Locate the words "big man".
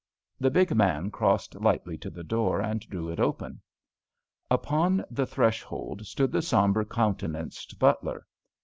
0.49-1.11